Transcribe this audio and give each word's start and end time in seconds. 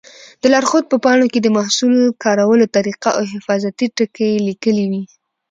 د 0.41 0.43
لارښود 0.53 0.85
په 0.91 0.97
پاڼو 1.03 1.25
کې 1.33 1.39
د 1.41 1.47
محصول 1.57 1.95
کارولو 2.23 2.65
طریقه 2.75 3.09
او 3.17 3.23
حفاظتي 3.33 3.87
ټکي 3.97 4.31
لیکلي 4.47 4.85
وي. 4.91 5.03